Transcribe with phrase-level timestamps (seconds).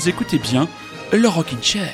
[0.00, 0.66] vous écoutez bien
[1.12, 1.92] le Rockin' Chair.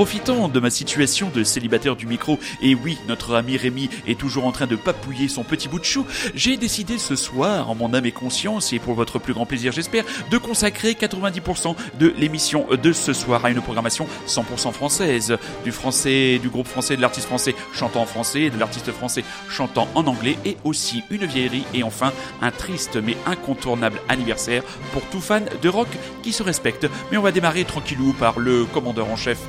[0.00, 4.46] Profitant de ma situation de célibataire du micro, et oui, notre ami Rémi est toujours
[4.46, 7.92] en train de papouiller son petit bout de chou, j'ai décidé ce soir, en mon
[7.92, 12.66] âme et conscience, et pour votre plus grand plaisir j'espère, de consacrer 90% de l'émission
[12.82, 17.26] de ce soir à une programmation 100% française, du français, du groupe français, de l'artiste
[17.26, 21.82] français chantant en français, de l'artiste français chantant en anglais, et aussi une vieillerie, et
[21.82, 24.62] enfin un triste mais incontournable anniversaire
[24.94, 25.88] pour tout fan de rock
[26.22, 26.86] qui se respecte.
[27.12, 29.40] Mais on va démarrer tranquillou par le commandeur en chef,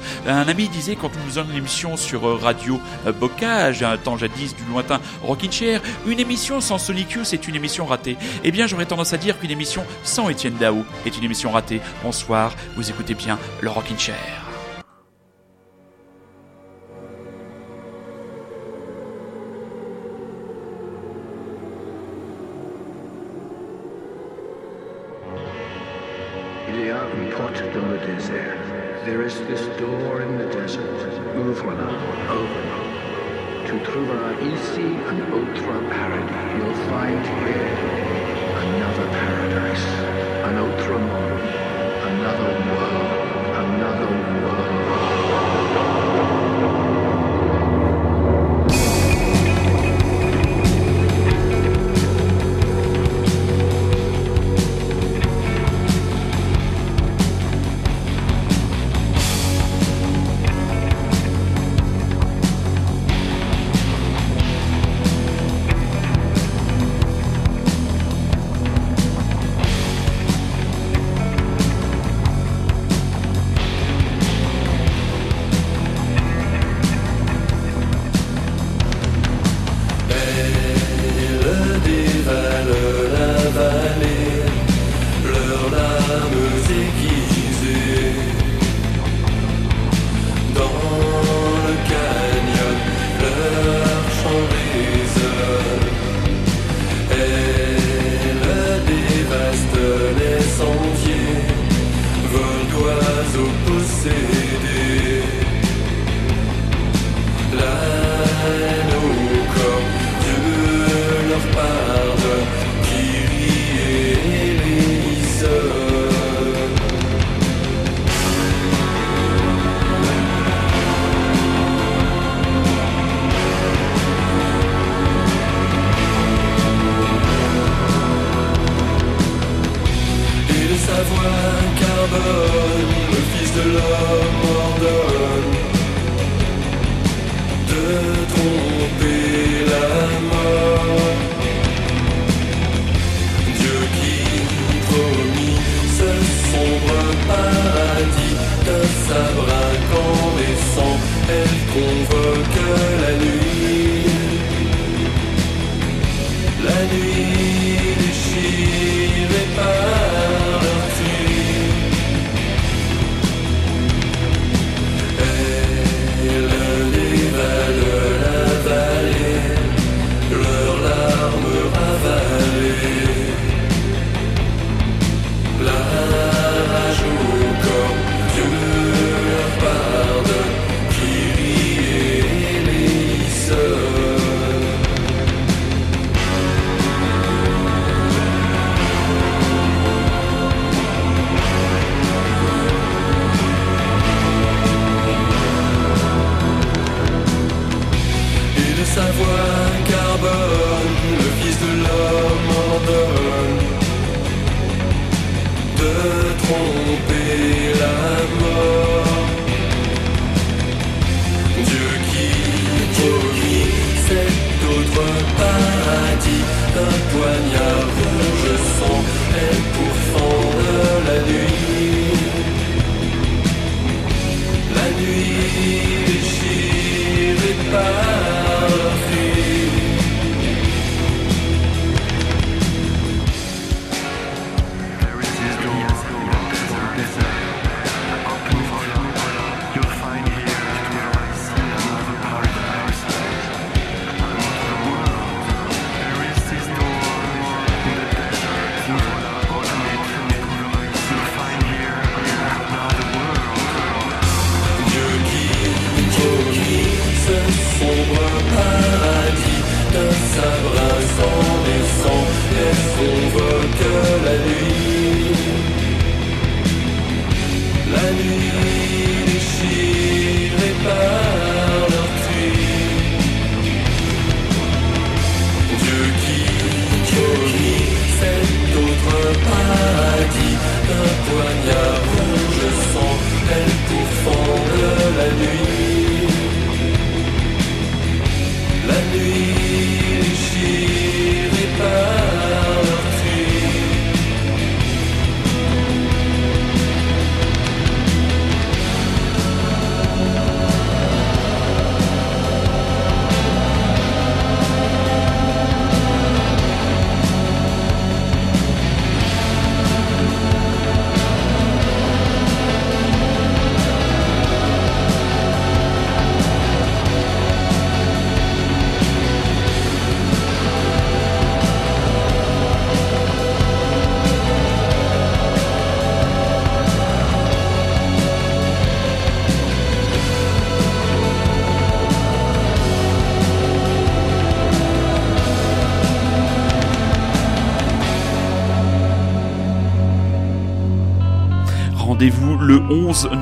[0.47, 4.55] ami disait quand nous faisons une émission sur euh, Radio euh, Bocage, un temps jadis
[4.55, 8.17] du lointain Rockin' Chair, une émission sans Solicue c'est une émission ratée.
[8.43, 11.81] Eh bien j'aurais tendance à dire qu'une émission sans Étienne Dao est une émission ratée.
[12.03, 14.41] Bonsoir, vous écoutez bien le Rockin' Chair.
[27.17, 28.80] Une porte dans le désert.
[29.03, 30.85] There is this door in the desert.
[31.35, 31.89] Ouvre-la,
[32.29, 33.65] ouvre-la.
[33.65, 36.45] Tu trouveras ici un autre paradis.
[36.55, 37.65] You'll find here
[38.61, 39.85] another paradise,
[40.45, 41.30] an autre monde,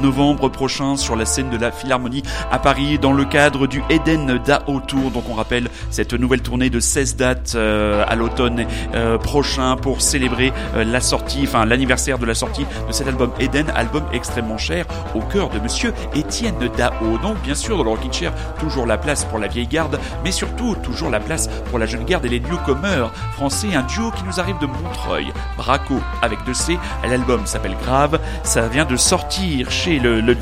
[0.01, 4.39] novembre prochain sur la scène de la Philharmonie à Paris dans le cadre du Eden
[4.45, 5.11] DAO Tour.
[5.11, 8.65] Donc on rappelle cette nouvelle tournée de 16 dates euh, à l'automne
[8.95, 13.31] euh, prochain pour célébrer euh, la sortie, enfin l'anniversaire de la sortie de cet album
[13.39, 14.85] Eden, album extrêmement cher
[15.15, 17.17] au cœur de monsieur Étienne Dao.
[17.21, 20.75] Donc bien sûr dans le Chair, toujours la place pour la vieille garde, mais surtout
[20.81, 24.39] toujours la place pour la jeune garde et les newcomers français, un duo qui nous
[24.39, 29.88] arrive de Montreuil, Braco avec deux C, l'album s'appelle Grave, ça vient de sortir chez
[29.97, 30.35] le,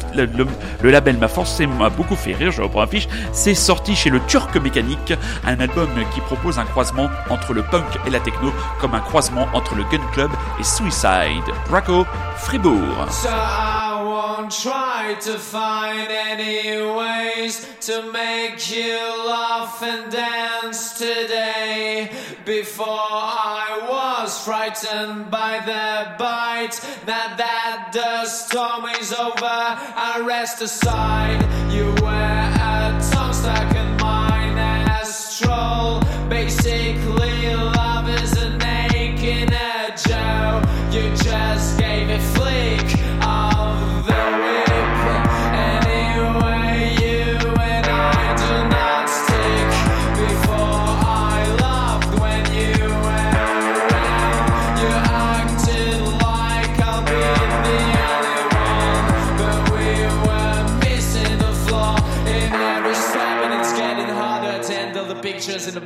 [0.83, 4.55] label m'a forcément beaucoup fait rire, je reprends la fiche, c'est sorti chez le Turc
[4.57, 5.13] Mécanique,
[5.45, 8.51] un album qui propose un croisement entre le punk et la techno,
[8.81, 11.53] comme un croisement entre le Gun Club et Suicide.
[11.69, 12.05] Braco,
[12.35, 13.07] Fribourg.
[14.47, 18.97] I won't try to find any ways to make you
[19.27, 22.09] laugh and dance today.
[22.45, 26.79] Before I was frightened by the bite.
[27.05, 31.41] Now that the storm is over, I rest aside.
[31.69, 36.01] You were a tongue stuck in mine as troll.
[36.29, 37.16] Basically,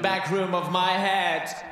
[0.01, 1.70] back room of my head.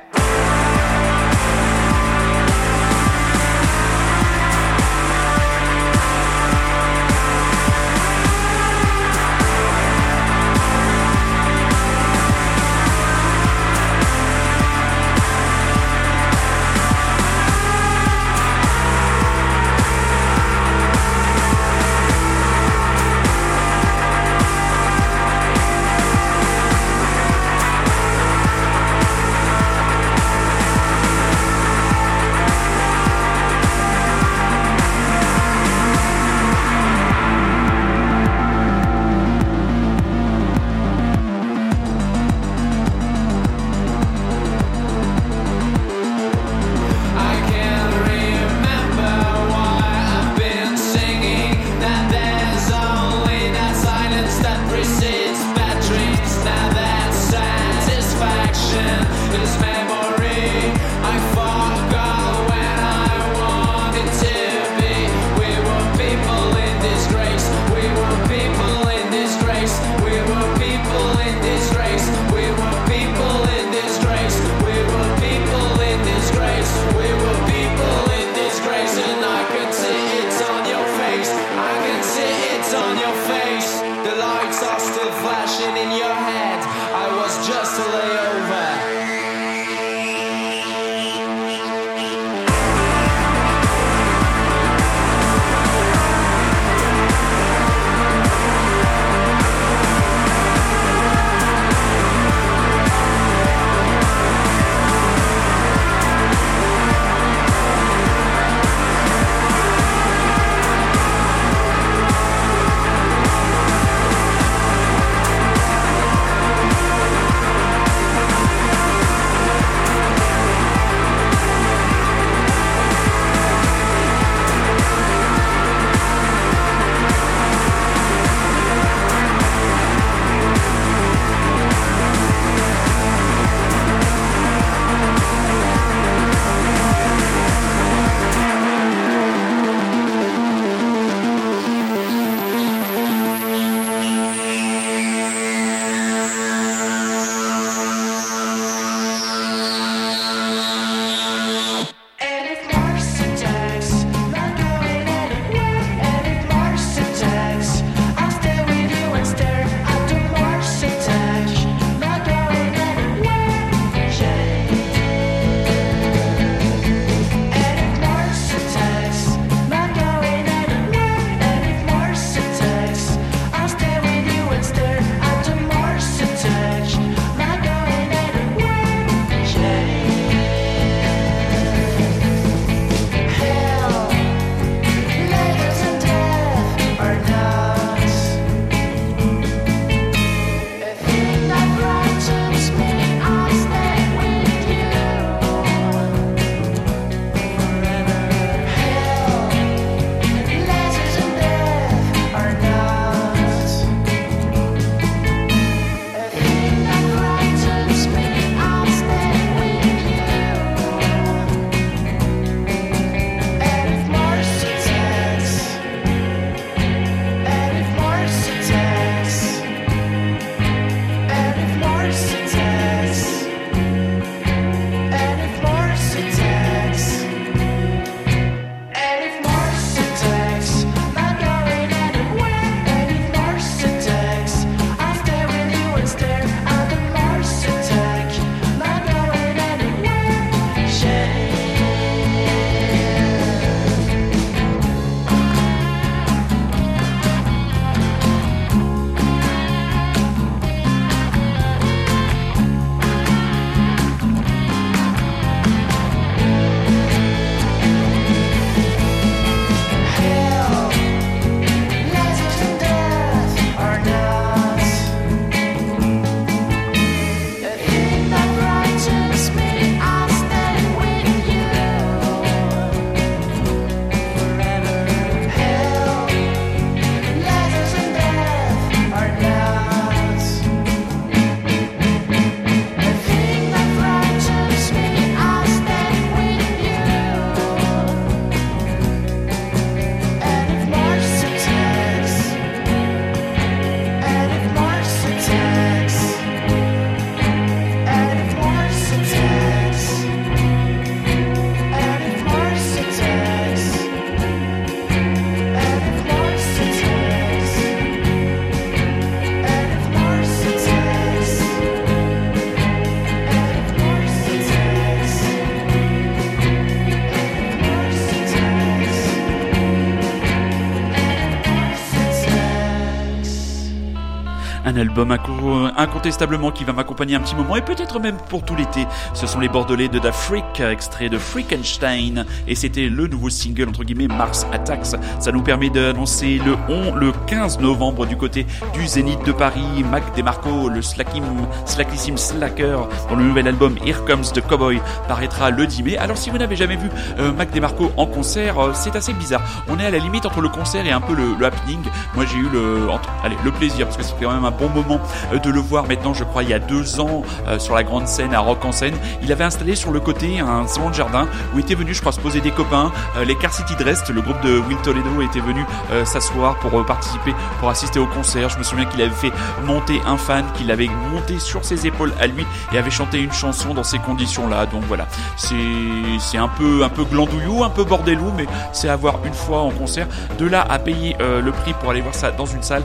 [325.16, 329.06] Un album incontestablement qui va m'accompagner un petit moment et peut-être même pour tout l'été.
[329.34, 332.44] Ce sont les Bordelais de Da Freak, extrait de Freakenstein.
[332.66, 335.16] Et c'était le nouveau single, entre guillemets, Mars Attacks.
[335.38, 340.04] Ça nous permet d'annoncer le 11, le 15 novembre du côté du Zénith de Paris,
[340.10, 341.44] Mac DeMarco, le slackim,
[341.84, 346.16] slackissime slacker, dont le nouvel album Here Comes the Cowboy paraîtra le 10 mai.
[346.18, 349.62] Alors si vous n'avez jamais vu euh, Mac DeMarco en concert, euh, c'est assez bizarre.
[349.88, 352.00] On est à la limite entre le concert et un peu le, happening.
[352.34, 355.20] Moi j'ai eu le, plaisir, parce que c'était quand même un bon moment
[355.52, 357.42] euh, de le voir maintenant, je crois, il y a deux ans,
[357.78, 359.14] sur la grande scène à Rock en scène.
[359.42, 362.32] Il avait installé sur le côté un salon de jardin où étaient venus, je crois,
[362.32, 363.10] se poser des copains.
[363.44, 365.84] les Car City Dressed, le groupe de Will Toledo, était venu
[366.24, 368.68] s'asseoir pour participer, pour assister au concert.
[368.68, 369.52] Je me souviens qu'il avait fait
[369.84, 373.52] monter un fan, qu'il avait monté sur ses épaules à lui et avait chanté une
[373.52, 374.86] chanson dans ces conditions-là.
[374.86, 379.40] Donc voilà, c'est un peu un peu glandouillou, un peu bordelou, mais c'est à voir
[379.44, 380.26] une fois en concert.
[380.58, 383.02] De là à payer euh, le prix pour aller voir ça dans une salle,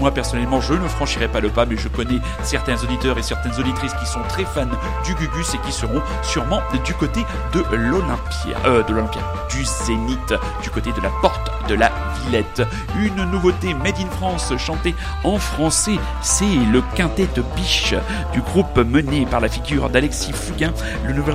[0.00, 3.58] moi personnellement, je ne franchirai pas le pas, mais je connais certains auditeurs et certaines
[3.58, 4.66] auditrices qui sont très fans
[5.04, 10.34] du Gugus et qui seront sûrement du côté de l'Olympia, euh, de l'Olympia, du Zénith,
[10.62, 11.90] du côté de la porte de la
[12.24, 12.62] Villette.
[12.98, 14.94] Une nouveauté made in France chantée
[15.24, 17.94] en français, c'est le quintet Biche
[18.32, 20.72] du groupe mené par la figure d'Alexis Fugain.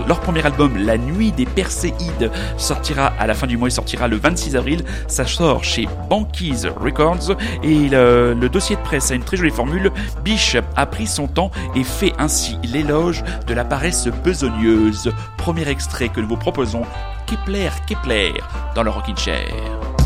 [0.07, 4.07] leur premier album, La Nuit des Perséides, sortira à la fin du mois, il sortira
[4.07, 4.83] le 26 avril.
[5.07, 9.91] Ça sort chez Banquise Records et le dossier de presse a une très jolie formule.
[10.23, 15.11] Biche a pris son temps et fait ainsi l'éloge de la paresse besogneuse.
[15.37, 16.83] Premier extrait que nous vous proposons,
[17.25, 18.33] Kepler Kepler
[18.75, 20.00] dans le Rockin' Chair.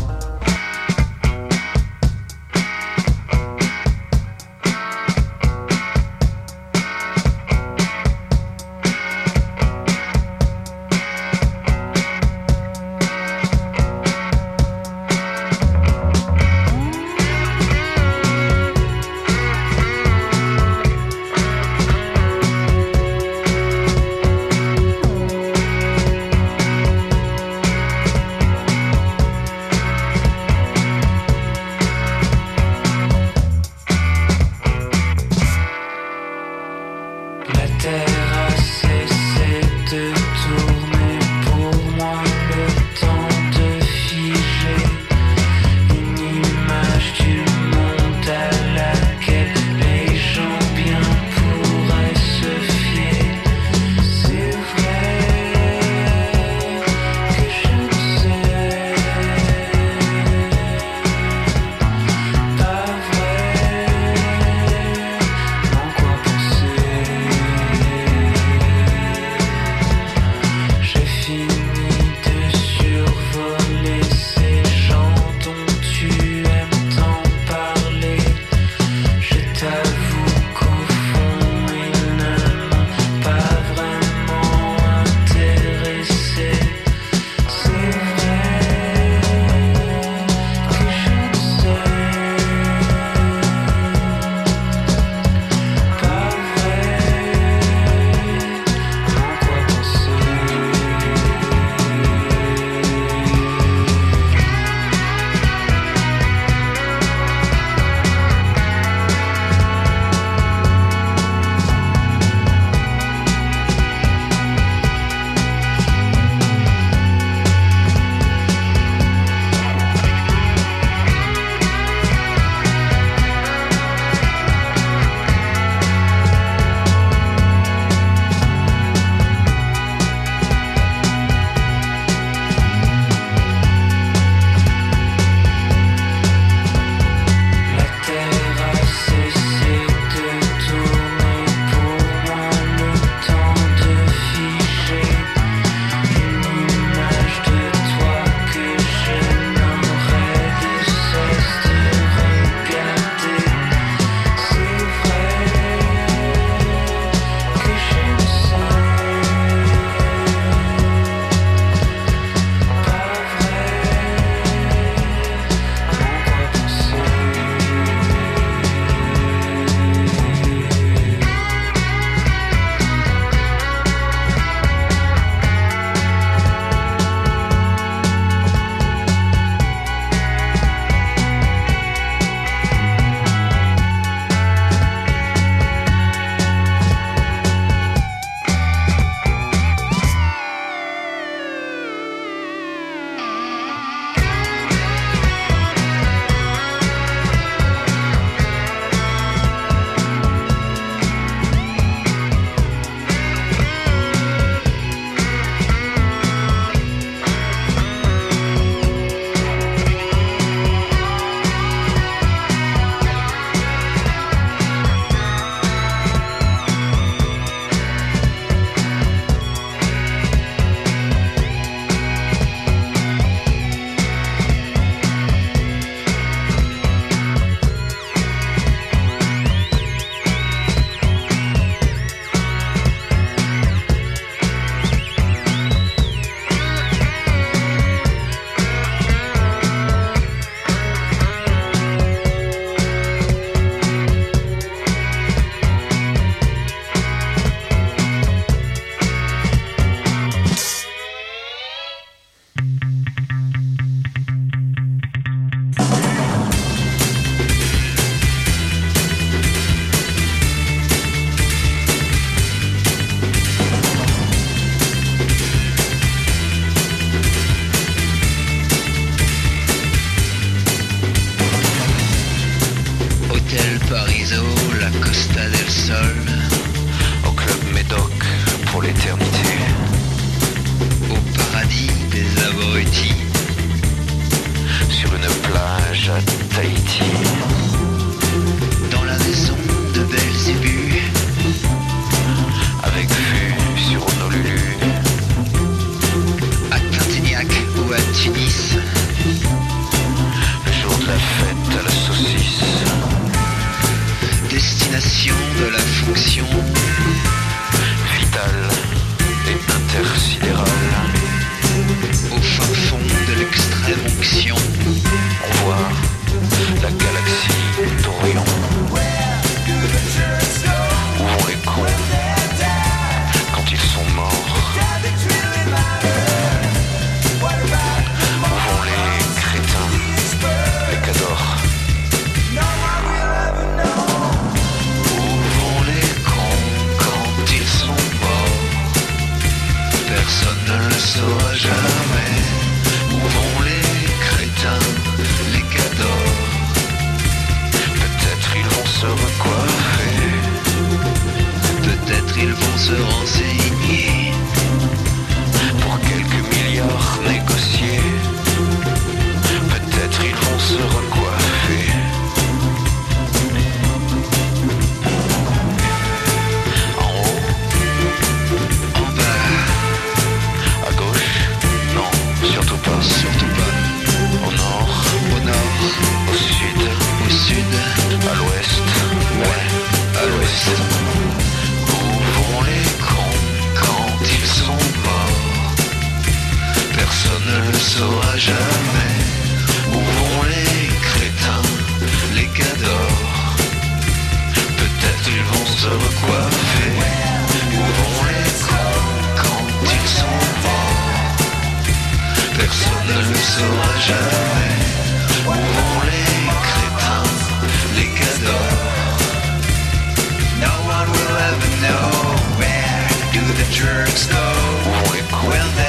[413.76, 414.36] Do the jerks go.
[414.36, 415.85] Où vont les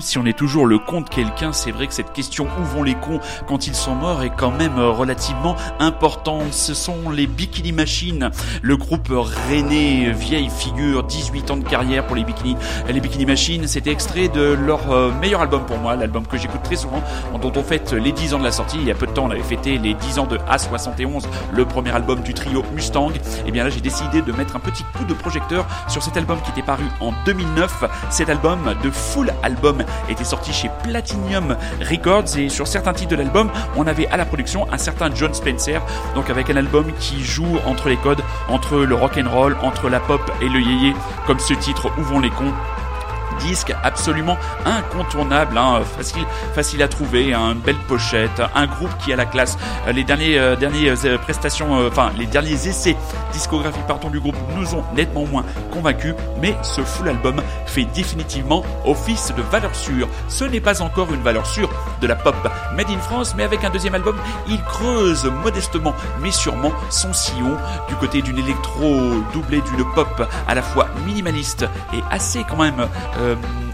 [0.00, 2.82] Si on est toujours le con de quelqu'un, c'est vrai que cette question où vont
[2.82, 6.52] les cons quand ils sont morts est quand même euh, relativement importante.
[6.52, 8.30] Ce sont les Bikini Machines,
[8.62, 12.56] le groupe rennais, vieille figure, 18 ans de carrière pour les Bikini.
[12.88, 16.62] Les Bikini Machines, c'était extrait de leur euh, meilleur album pour moi, l'album que j'écoute
[16.62, 17.02] très souvent,
[17.40, 18.78] dont on fête les 10 ans de la sortie.
[18.80, 21.64] Il y a peu de temps, on avait fêté les 10 ans de A71, le
[21.66, 23.12] premier album du trio Mustang.
[23.46, 26.38] Et bien là, j'ai décidé de mettre un petit coup de projecteur sur cet album
[26.42, 27.84] qui était paru en 2009.
[28.10, 32.38] Cet album de full album était sorti chez Platinum Records.
[32.38, 35.80] Et sur certains titres de l'album, on avait à la production un certain John Spencer,
[36.14, 39.88] donc avec un album qui joue entre les codes, entre le rock and roll, entre
[39.88, 40.94] la pop et le yéyé,
[41.26, 42.52] comme ce titre Où vont les cons?
[43.40, 46.24] Disque absolument incontournable, hein, facile,
[46.54, 49.58] facile à trouver, hein, une belle pochette, un groupe qui a la classe.
[49.86, 52.96] Euh, Les derniers, euh, derniers euh, prestations, enfin les derniers essais
[53.32, 58.62] discographiques pardon du groupe nous ont nettement moins convaincus, mais ce full album fait définitivement
[58.84, 60.08] office de valeur sûre.
[60.28, 62.36] Ce n'est pas encore une valeur sûre de la pop
[62.76, 64.16] made in France, mais avec un deuxième album,
[64.48, 67.56] il creuse modestement mais sûrement son sillon
[67.88, 72.86] du côté d'une électro doublée d'une pop à la fois minimaliste et assez quand même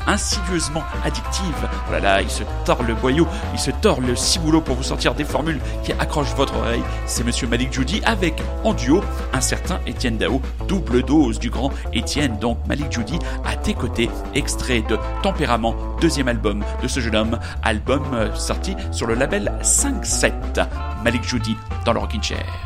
[0.07, 1.69] insidieusement addictive.
[1.89, 4.83] Oh là là, il se tord le boyau, il se tord le ciboulot pour vous
[4.83, 6.83] sortir des formules qui accrochent votre oreille.
[7.07, 11.71] C'est Monsieur Malik Judy avec en duo un certain Étienne Dao, double dose du grand
[11.93, 12.39] Étienne.
[12.39, 17.39] Donc Malik Judy à tes côtés, extrait de Tempérament, deuxième album de ce jeune homme,
[17.63, 20.33] album euh, sorti sur le label 5-7.
[21.05, 22.66] Malik Judy dans le Rockin' Chair.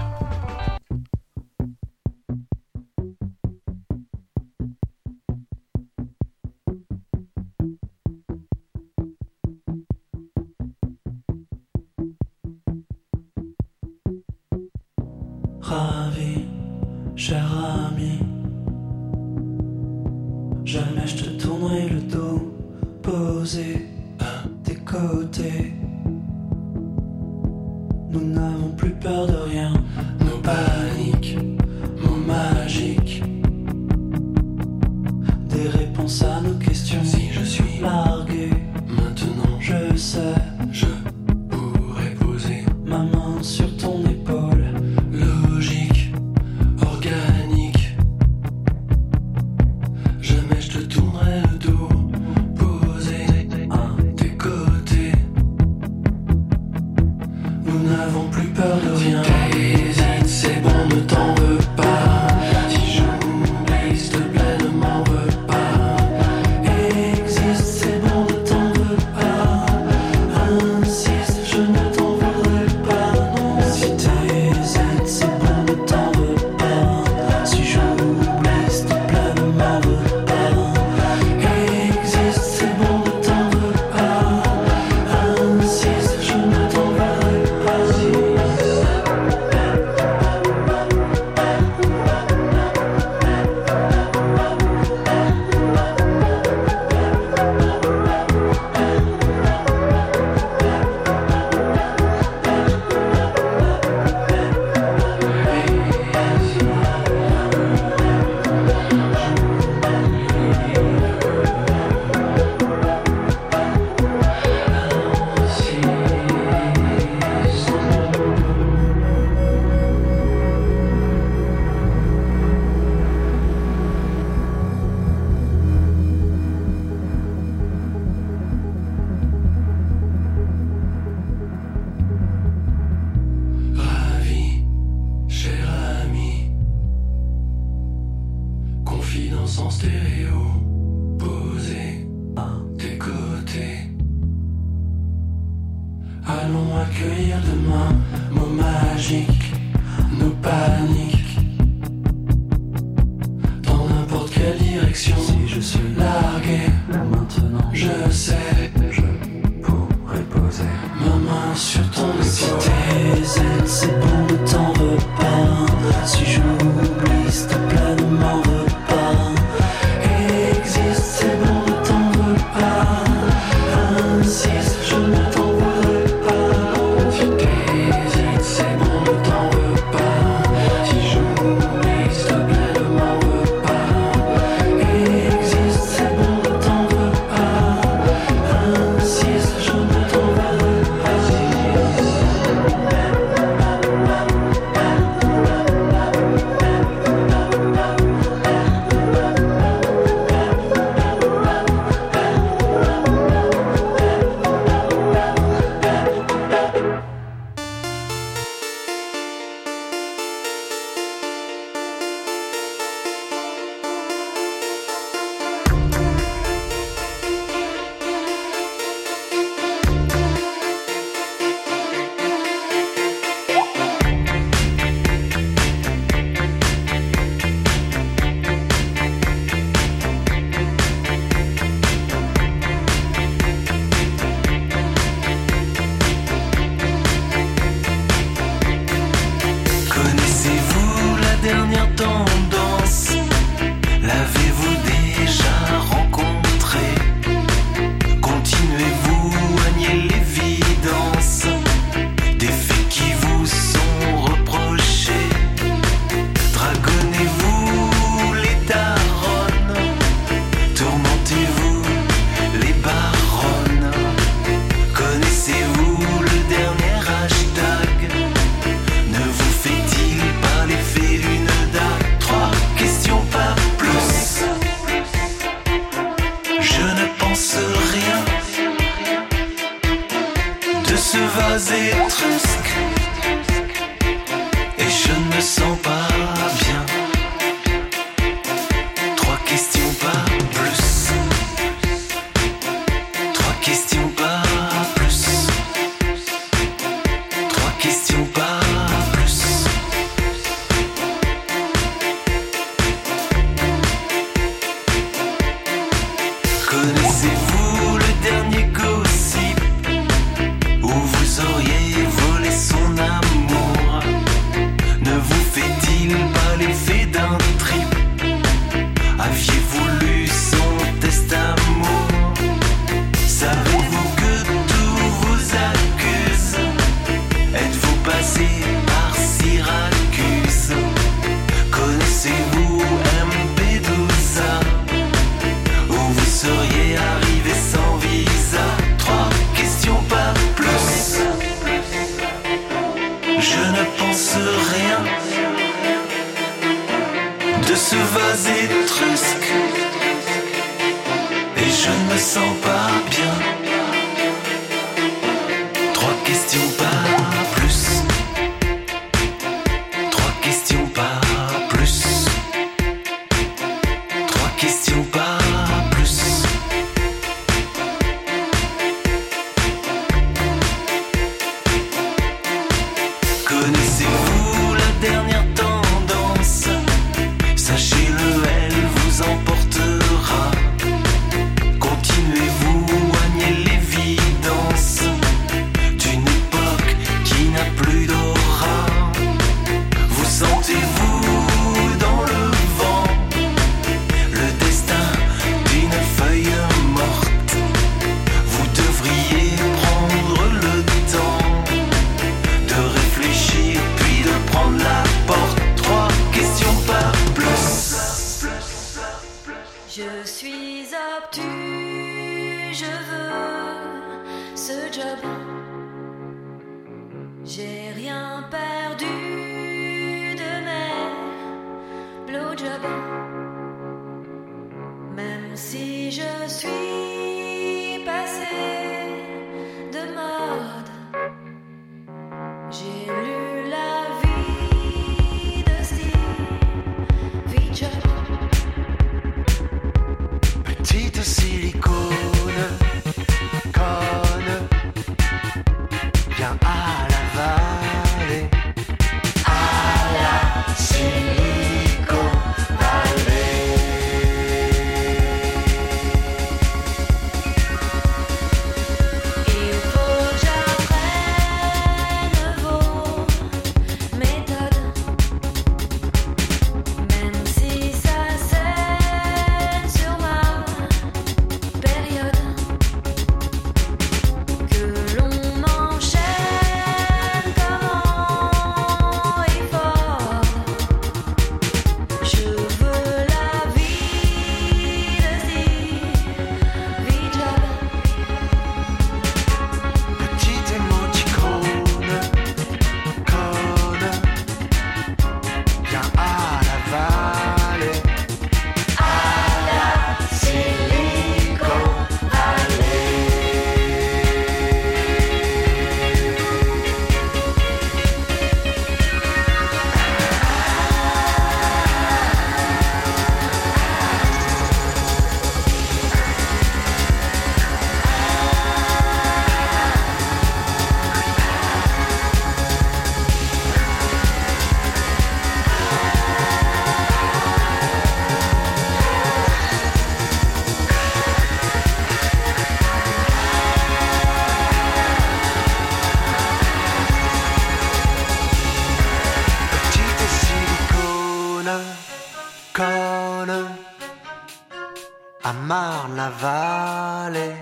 [545.42, 547.54] À Marne-la-Vallée,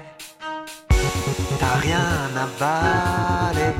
[1.58, 3.72] t'as rien à valer,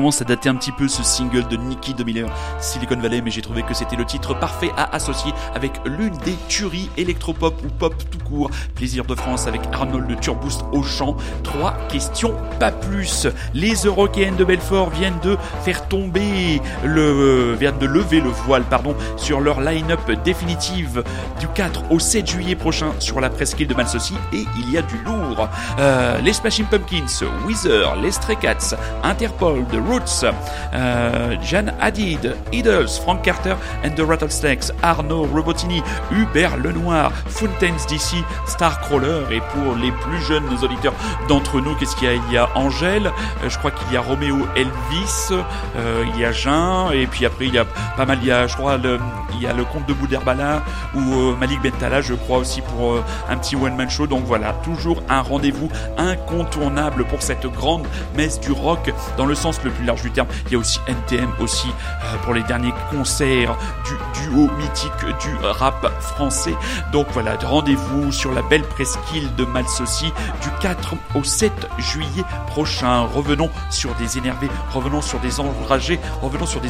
[0.00, 2.26] commence à dater un petit peu ce single de Nicky de Miller,
[2.58, 6.36] Silicon Valley, mais j'ai trouvé que c'était le titre parfait à associer avec l'une des
[6.48, 8.50] tueries électropop ou pop tout court.
[8.74, 11.18] Plaisir de France avec Arnold de Turboost au chant.
[11.42, 13.26] Trois questions, pas plus.
[13.52, 18.94] Les Européennes de Belfort viennent de faire tomber le, viennent de lever le voile, pardon,
[19.18, 21.04] sur leur line-up définitive
[21.38, 24.82] du 4 au 7 juillet prochain sur la presqu'île de Malsaucy et il y a
[24.82, 25.46] du lourd.
[25.78, 30.24] Euh, les Smashing Pumpkins, Weezer, les Stray Cats, Interpol, The Roots,
[30.72, 35.82] euh, Jan Hadid, Idols, Frank Carter and the Rattlesnakes, Arnaud Robotini,
[36.12, 39.24] Hubert Lenoir, Fountains DC, Starcrawler.
[39.32, 40.94] Et pour les plus jeunes auditeurs
[41.28, 42.14] d'entre nous, qu'est-ce qu'il y a?
[42.14, 43.08] Il y a Angèle,
[43.42, 45.32] euh, je crois qu'il y a Roméo Elvis,
[45.76, 47.64] euh, il y a Jean et puis après il y a
[47.96, 49.00] pas mal, il y a je crois le,
[49.34, 50.62] il y a le comte de Boudherbala
[50.94, 52.96] ou euh, Malik Bentala je crois aussi pour
[53.28, 54.06] un petit one man show.
[54.06, 55.68] Donc voilà toujours un rendez-vous
[55.98, 57.86] incontournable pour cette grande
[58.16, 60.28] messe du rock dans le sens le plus large du terme.
[60.46, 65.34] Il y a aussi NTM aussi euh, pour les derniers concerts du duo mythique du
[65.42, 66.54] rap français.
[66.92, 70.12] Donc voilà rendez-vous sur la belle presqu'île de Malsaucy
[70.42, 73.00] du 4 au 7 juillet prochain.
[73.00, 76.68] Revenons sur des énervés revenons sur des enragés revenons sur des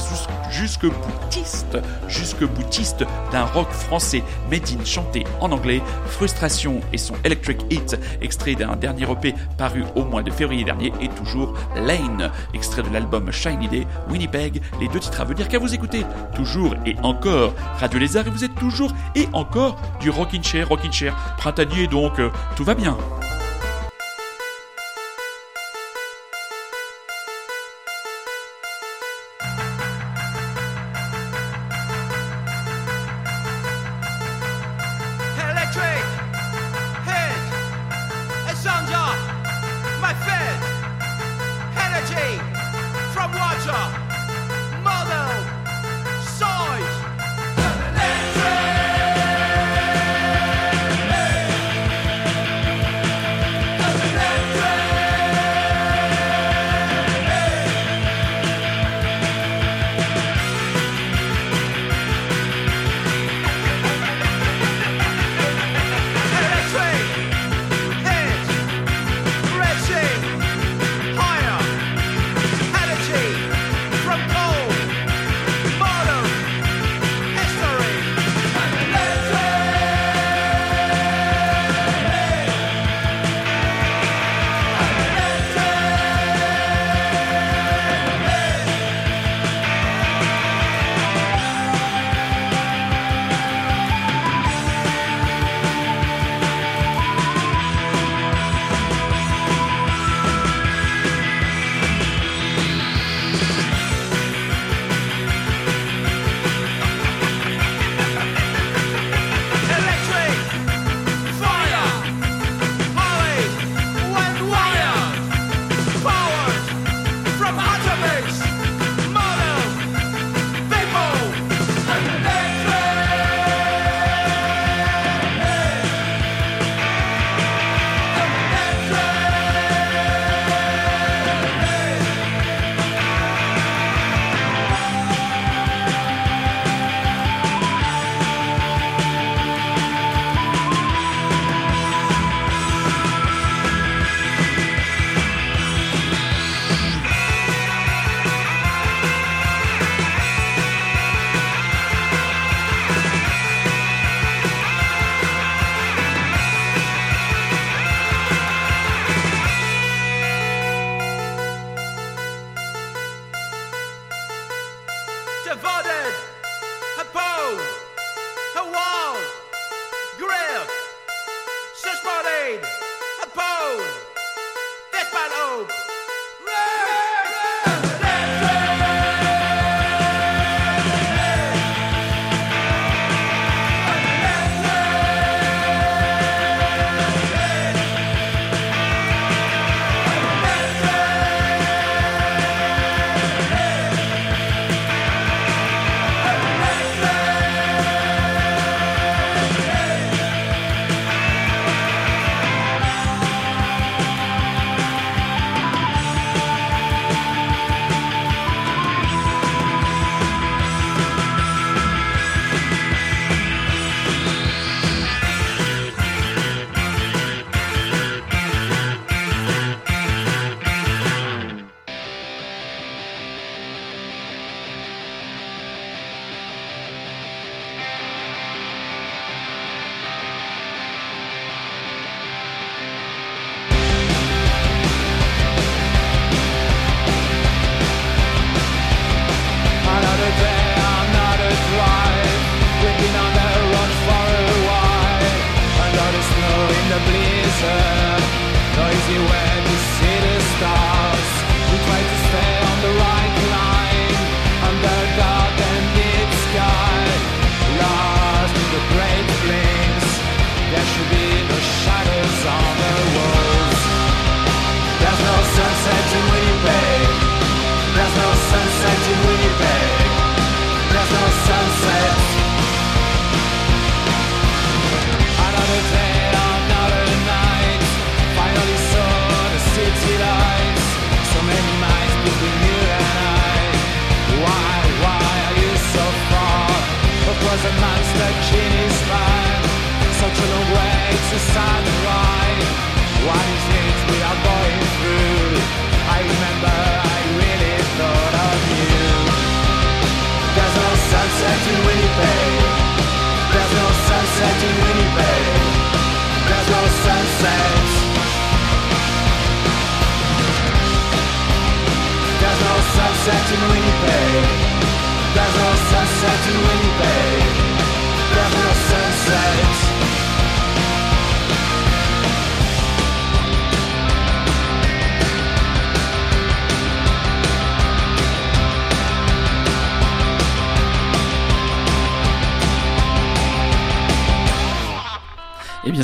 [0.51, 1.79] jusque boutistes
[2.09, 4.23] jusque boutistes d'un rock français.
[4.51, 5.83] Made in chanté en anglais.
[6.07, 10.93] Frustration et son Electric Hit extrait d'un dernier EP paru au mois de février dernier
[11.01, 12.31] et toujours Lane.
[12.55, 16.75] Extrait de l'album Shiny Day Winnipeg les deux titres à venir car vous écoutez toujours
[16.87, 21.17] et encore Radio Lézard et vous êtes toujours et encore du Rockin' Chair Rockin' Chair.
[21.39, 22.97] Printanier donc euh, tout va bien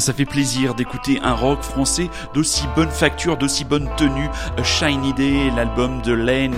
[0.06, 4.30] ça fait plaisir d'écouter un rock français d'aussi bonne facture, d'aussi bonne tenue.
[4.56, 6.54] A Shiny Day, l'album de Lane,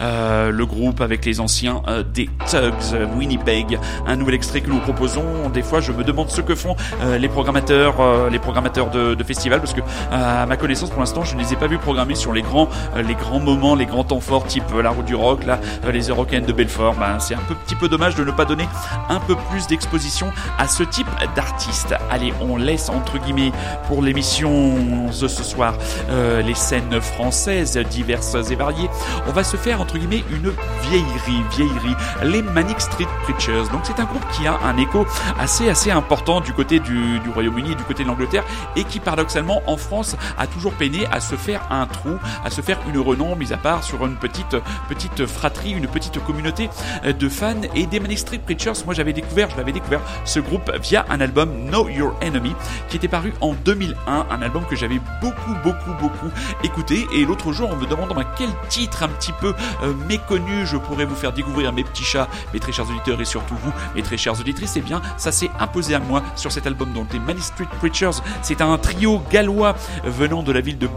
[0.00, 3.78] euh, le groupe avec les anciens euh, des Tugs, euh, Winnipeg.
[4.04, 5.48] Un nouvel extrait que nous proposons.
[5.54, 9.14] Des fois, je me demande ce que font euh, les programmateurs, euh, les programmateurs de,
[9.14, 9.80] de festivals, parce que
[10.10, 12.68] à ma connaissance, pour l'instant, je ne les ai pas vus programmer sur les grands,
[12.96, 15.60] euh, les grands moments, les grands temps forts, type euh, la route du rock, là,
[15.84, 16.96] euh, les Eurocaines de Belfort.
[16.96, 18.68] Ben, c'est un peu, petit peu dommage de ne pas donner
[19.08, 21.94] un peu plus d'exposition à ce type d'artiste.
[22.10, 23.52] Allez, on laisse entre guillemets
[23.86, 24.76] pour l'émission
[25.06, 25.74] de ce soir
[26.10, 28.88] euh, les scènes françaises diverses et variées.
[29.26, 33.70] On va se faire entre guillemets une vieillerie, vieillerie, les Manic Street Preachers.
[33.72, 35.06] Donc c'est un groupe qui a un écho
[35.38, 38.44] assez assez important du côté du, du Royaume-Uni, du côté de l'Angleterre
[38.76, 42.10] et qui paradoxalement en France a toujours peiné à se faire un trou,
[42.44, 44.56] à se faire une renom, mis à part sur une petite
[44.88, 46.70] petite fratrie, une petite communauté
[47.04, 48.84] de fans et des Manic Street Preachers.
[48.84, 52.54] Moi j'avais découvert, je l'avais découvert ce groupe via un album Know Your Enemy
[52.88, 56.30] qui était paru en 2001, un album que j'avais beaucoup beaucoup beaucoup
[56.62, 60.66] écouté et l'autre jour en me demandant bah, quel titre un petit peu euh, méconnu
[60.66, 63.72] je pourrais vous faire découvrir mes petits chats, mes très chers auditeurs et surtout vous,
[63.94, 67.12] mes très chères auditrices, et bien ça s'est imposé à moi sur cet album donc
[67.12, 68.22] les Manic Street Preachers.
[68.42, 69.74] C'est un trio gallois
[70.04, 70.88] venant de la ville de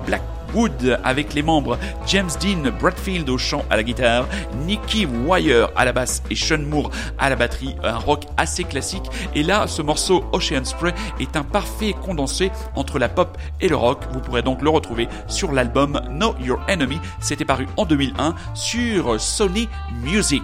[0.56, 4.26] Blackwood avec les membres James Dean Bradfield au chant à la guitare,
[4.64, 9.04] Nicky Wire à la basse et Sean Moore à la batterie, un rock assez classique.
[9.34, 13.76] Et là, ce morceau Ocean Spray est un parfait condensé entre la pop et le
[13.76, 14.04] rock.
[14.12, 17.00] Vous pourrez donc le retrouver sur l'album Know Your Enemy.
[17.20, 19.68] C'était paru en 2001 sur Sony
[20.02, 20.42] Music.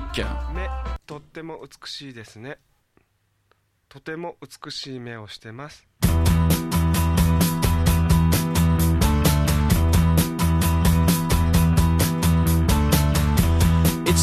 [0.55, 0.68] 目
[1.07, 2.59] とっても美しいですね
[3.89, 5.86] とても美しい目をしてます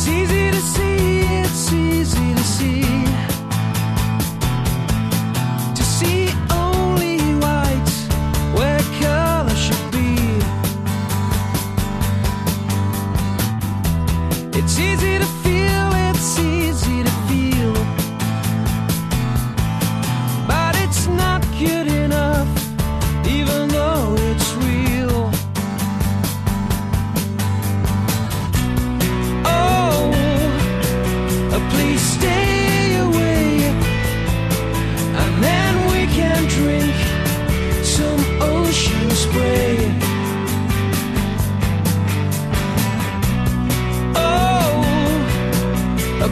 [0.06, 2.83] It's easy to see, it's easy to see.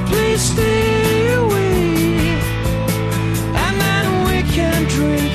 [0.07, 2.40] Please stay away,
[3.64, 5.32] and then we can drink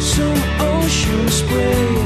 [0.00, 2.01] some ocean spray.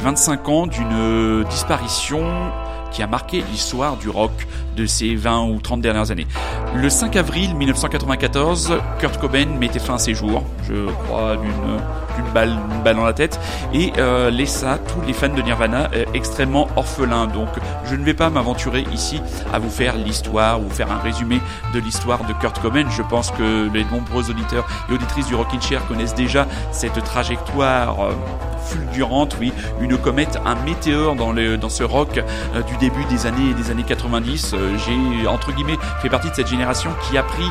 [0.00, 2.24] 25 ans d'une euh, disparition
[2.90, 4.32] qui a marqué l'histoire du rock
[4.76, 6.26] de ces 20 ou 30 dernières années.
[6.74, 11.80] Le 5 avril 1994, Kurt Cobain mettait fin à ses jours, je crois d'une
[12.20, 13.38] d'une balle, dans la tête,
[13.72, 17.26] et euh, laissa tous les fans de Nirvana euh, extrêmement orphelins.
[17.26, 17.48] Donc
[17.84, 19.20] je ne vais pas m'aventurer ici
[19.52, 21.40] à vous faire l'histoire, ou faire un résumé
[21.74, 22.88] de l'histoire de Kurt Cobain.
[22.90, 28.04] Je pense que les nombreux auditeurs et auditrices du Rockin' Chair connaissent déjà cette trajectoire
[28.04, 28.12] euh,
[28.64, 32.22] fulgurante, oui, une comète, un météore dans, le, dans ce rock
[32.66, 34.54] du début des années, des années 90.
[34.54, 37.50] Euh, J'ai, entre guillemets, fait partie de cette génération qui a pris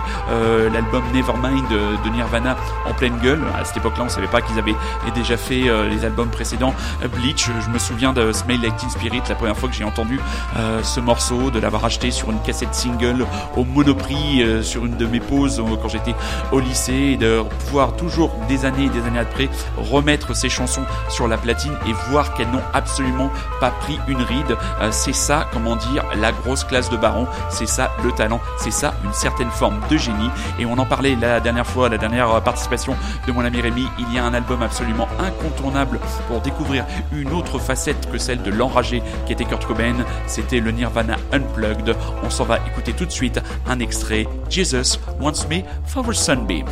[0.72, 2.56] l'album Nevermind de, Nirvana
[2.86, 3.42] en pleine gueule.
[3.60, 6.74] À cette époque-là, on savait pas qu'ils déjà fait euh, les albums précédents.
[7.04, 9.84] Euh, Bleach, je me souviens de Smell Like Teen Spirit, la première fois que j'ai
[9.84, 10.20] entendu
[10.58, 14.98] euh, ce morceau, de l'avoir acheté sur une cassette single au Monoprix euh, sur une
[14.98, 16.16] de mes pauses euh, quand j'étais
[16.52, 21.28] au lycée, de pouvoir toujours des années et des années après remettre ces chansons sur
[21.28, 23.30] la platine et voir qu'elles n'ont absolument
[23.60, 24.58] pas pris une ride.
[24.82, 28.72] Euh, c'est ça, comment dire, la grosse classe de baron, c'est ça le talent, c'est
[28.72, 30.30] ça une certaine forme de génie.
[30.60, 32.96] Et on en parlait la dernière fois, la dernière participation
[33.28, 37.60] de mon ami Rémi, il y a un album absolument incontournable pour découvrir une autre
[37.60, 39.96] facette que celle de l'enragé qui était Kurt Cobain,
[40.28, 41.96] c'était le Nirvana Unplugged.
[42.24, 46.66] On s'en va écouter tout de suite un extrait, Jesus Wants Me for a Sunbeam.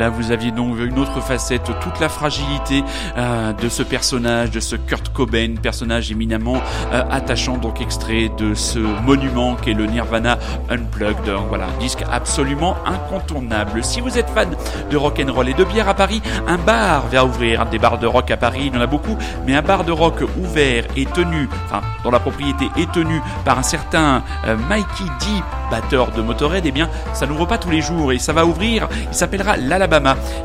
[0.00, 2.82] Là, vous aviez donc une autre facette, toute la fragilité
[3.18, 6.56] euh, de ce personnage, de ce Kurt Cobain, personnage éminemment
[6.94, 10.38] euh, attachant, donc extrait de ce monument qu'est le Nirvana
[10.70, 11.30] Unplugged.
[11.50, 13.84] Voilà, un disque absolument incontournable.
[13.84, 14.48] Si vous êtes fan
[14.90, 17.66] de rock and roll et de bière à Paris, un bar va ouvrir.
[17.66, 19.92] Des bars de rock à Paris, il y en a beaucoup, mais un bar de
[19.92, 25.04] rock ouvert et tenu, enfin, dont la propriété est tenue par un certain euh, Mikey
[25.20, 25.26] D,
[25.70, 28.88] batteur de Motorhead, eh bien, ça n'ouvre pas tous les jours et ça va ouvrir.
[29.10, 29.89] Il s'appellera l'Alabama.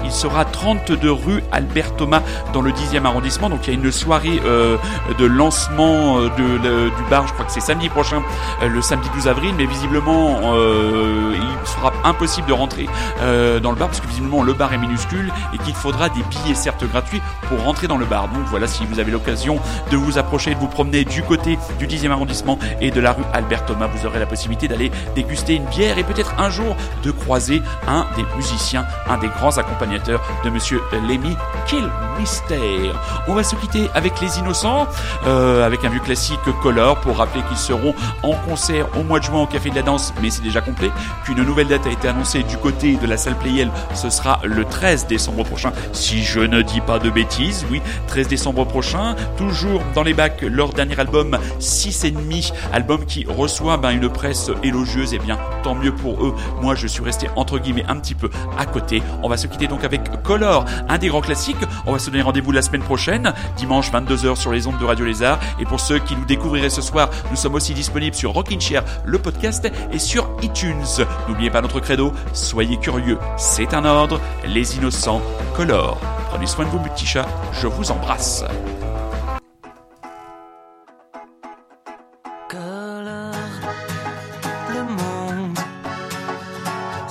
[0.04, 2.22] Il sera 32 rue Albert Thomas
[2.54, 3.50] dans le 10e arrondissement.
[3.50, 4.78] Donc il y a une soirée euh,
[5.20, 7.28] de lancement euh, du bar.
[7.28, 8.24] Je crois que c'est samedi prochain,
[8.64, 9.54] euh, le samedi 12 avril.
[9.58, 12.88] Mais visiblement, il sera impossible de rentrer
[13.20, 16.56] dans le bar parce que visiblement le bar est minuscule et qu'il faudra des billets
[16.56, 18.28] certes gratuits pour rentrer dans le bar.
[18.30, 19.60] Donc voilà, si vous avez l'occasion
[19.92, 23.24] de vous approcher, de vous promener du côté du 10e arrondissement et de la rue
[23.34, 27.12] Albert Thomas, vous aurez la possibilité d'aller déguster une bière et peut-être un jour de
[27.12, 31.36] croiser un des musiciens, un des grands accompagnateurs de Monsieur Lemmy
[31.68, 32.92] Kilmister.
[33.28, 34.88] On va se quitter avec Les Innocents,
[35.26, 39.26] euh, avec un vieux classique Color pour rappeler qu'ils seront en concert au mois de
[39.26, 40.92] juin au Café de la Danse, mais c'est déjà complet,
[41.26, 44.66] qu'une nouvelle date a été annoncée du côté de la salle Playel, ce sera le
[44.66, 49.82] 13 décembre prochain, si je ne dis pas de bêtises, oui, 13 décembre prochain, toujours
[49.94, 54.52] dans les bacs, leur dernier album 6 et demi, album qui reçoit ben, une presse
[54.64, 58.16] élogieuse, et bien tant mieux pour eux, moi je suis resté entre guillemets un petit
[58.16, 61.58] peu à côté, on va se quitter donc avec Color, un des grands classiques.
[61.88, 65.04] On va se donner rendez-vous la semaine prochaine, dimanche 22h sur les ondes de Radio
[65.04, 65.40] Lézard.
[65.60, 68.84] Et pour ceux qui nous découvriraient ce soir, nous sommes aussi disponibles sur Rockin' Chair,
[69.04, 70.86] le podcast, et sur iTunes.
[71.28, 74.22] N'oubliez pas notre credo, soyez curieux, c'est un ordre.
[74.46, 75.24] Les innocents
[75.56, 76.00] Color.
[76.30, 78.46] Prenez soin de vos petits chats, je vous embrasse.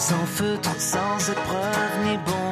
[0.08, 2.43] sans feutre, sans épreuve ni bon.